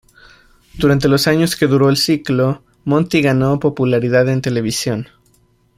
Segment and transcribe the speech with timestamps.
[0.79, 5.07] Durante los años que duró el ciclo, Monti ganó popularidad en televisión.